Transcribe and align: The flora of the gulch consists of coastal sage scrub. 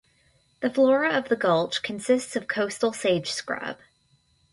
The 0.61 0.71
flora 0.71 1.11
of 1.15 1.29
the 1.29 1.35
gulch 1.35 1.83
consists 1.83 2.35
of 2.35 2.47
coastal 2.47 2.91
sage 2.91 3.29
scrub. 3.29 3.77